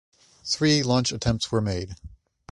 [0.43, 1.93] Three launch attempts were made.